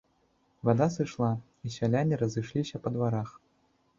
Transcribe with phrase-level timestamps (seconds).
[0.67, 1.29] Вада сышла,
[1.67, 3.29] і сяляне разышліся па дварах.